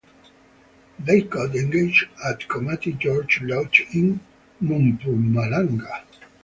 [0.97, 4.19] They got engaged at Komati Gorge Lodge in
[4.59, 6.05] Mpumalanga.